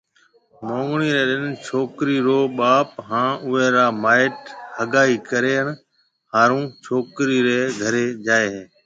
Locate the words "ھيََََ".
8.55-8.63